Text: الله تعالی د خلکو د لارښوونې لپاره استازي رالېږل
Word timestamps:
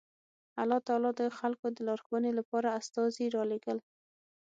الله 0.61 0.79
تعالی 0.87 1.11
د 1.19 1.21
خلکو 1.39 1.65
د 1.71 1.77
لارښوونې 1.87 2.31
لپاره 2.39 2.75
استازي 2.79 3.25
رالېږل 3.35 3.77